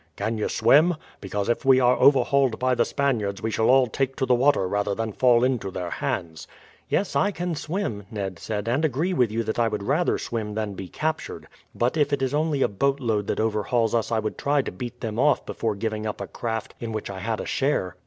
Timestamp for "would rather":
9.67-10.17